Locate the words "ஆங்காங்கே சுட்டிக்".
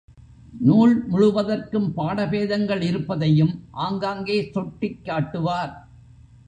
3.71-5.05